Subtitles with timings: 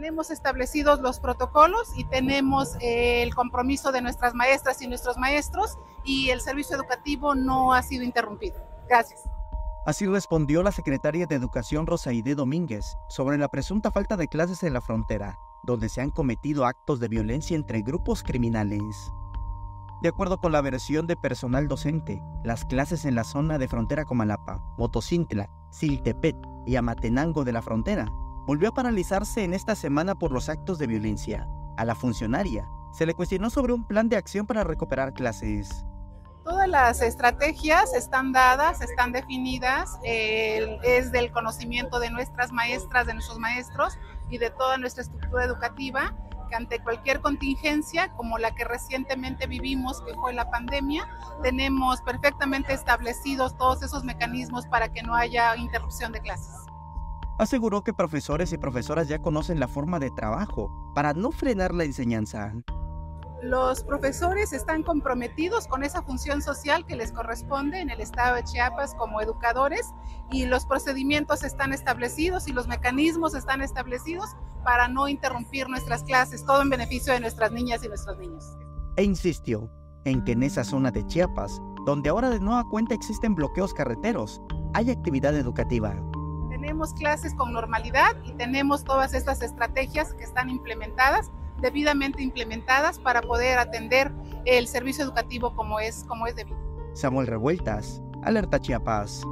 [0.00, 5.76] Tenemos establecidos los protocolos y tenemos eh, el compromiso de nuestras maestras y nuestros maestros
[6.06, 8.56] y el servicio educativo no ha sido interrumpido.
[8.88, 9.20] Gracias.
[9.84, 14.72] Así respondió la secretaria de Educación Rosaide Domínguez sobre la presunta falta de clases en
[14.72, 19.12] la frontera, donde se han cometido actos de violencia entre grupos criminales.
[20.00, 24.06] De acuerdo con la versión de personal docente, las clases en la zona de frontera
[24.06, 28.10] Comalapa, Motocintla, Siltepet y Amatenango de la frontera
[28.46, 31.48] volvió a paralizarse en esta semana por los actos de violencia.
[31.76, 35.84] A la funcionaria se le cuestionó sobre un plan de acción para recuperar clases.
[36.44, 43.38] Todas las estrategias están dadas, están definidas, es del conocimiento de nuestras maestras, de nuestros
[43.38, 43.98] maestros
[44.30, 46.14] y de toda nuestra estructura educativa
[46.48, 51.08] que ante cualquier contingencia como la que recientemente vivimos, que fue la pandemia,
[51.42, 56.54] tenemos perfectamente establecidos todos esos mecanismos para que no haya interrupción de clases.
[57.40, 61.84] Aseguró que profesores y profesoras ya conocen la forma de trabajo para no frenar la
[61.84, 62.52] enseñanza.
[63.42, 68.44] Los profesores están comprometidos con esa función social que les corresponde en el estado de
[68.44, 69.94] Chiapas como educadores
[70.30, 74.28] y los procedimientos están establecidos y los mecanismos están establecidos
[74.62, 78.44] para no interrumpir nuestras clases, todo en beneficio de nuestras niñas y nuestros niños.
[78.98, 79.70] E insistió
[80.04, 84.42] en que en esa zona de Chiapas, donde ahora de nueva cuenta existen bloqueos carreteros,
[84.74, 85.96] hay actividad educativa.
[86.94, 93.58] Clases con normalidad y tenemos todas estas estrategias que están implementadas debidamente implementadas para poder
[93.58, 94.10] atender
[94.46, 96.58] el servicio educativo como es, como es debido.
[96.94, 99.22] Samuel Revueltas, Alerta Chiapas.